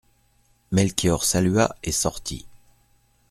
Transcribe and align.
Melchior 0.71 1.23
salua 1.23 1.75
et 1.83 1.91
sortit. 1.91 2.47